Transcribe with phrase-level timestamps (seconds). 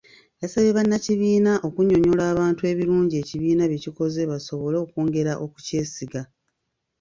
[0.41, 6.21] Yasabye bannakibiina okunnyonnyola abantu ebirungi ekibiina bye kikoze basobole okwongera okukyesiga.